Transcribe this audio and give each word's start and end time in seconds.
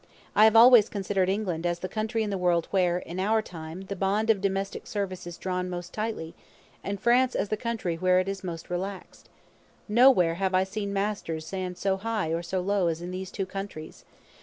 I 0.35 0.45
have 0.45 0.55
always 0.55 0.89
considered 0.89 1.29
England 1.29 1.63
as 1.63 1.77
the 1.77 1.87
country 1.87 2.23
in 2.23 2.31
the 2.31 2.37
world 2.39 2.67
where, 2.71 2.97
in 2.97 3.19
our 3.19 3.39
time, 3.43 3.81
the 3.81 3.95
bond 3.95 4.31
of 4.31 4.41
domestic 4.41 4.87
service 4.87 5.27
is 5.27 5.37
drawn 5.37 5.69
most 5.69 5.93
tightly, 5.93 6.33
and 6.83 6.99
France 6.99 7.35
as 7.35 7.49
the 7.49 7.55
country 7.55 7.97
where 7.97 8.19
it 8.19 8.27
is 8.27 8.43
most 8.43 8.71
relaxed. 8.71 9.29
Nowhere 9.87 10.33
have 10.33 10.55
I 10.55 10.63
seen 10.63 10.91
masters 10.91 11.45
stand 11.45 11.77
so 11.77 11.97
high 11.97 12.29
or 12.33 12.41
so 12.41 12.61
low 12.61 12.87
as 12.87 13.03
in 13.03 13.11
these 13.11 13.29
two 13.29 13.45
countries. 13.45 14.03